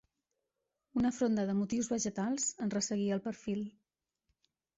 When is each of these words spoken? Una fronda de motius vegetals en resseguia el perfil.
Una 1.01 1.11
fronda 1.17 1.45
de 1.49 1.55
motius 1.57 1.89
vegetals 1.93 2.47
en 2.67 2.73
resseguia 2.77 3.19
el 3.19 3.23
perfil. 3.29 3.63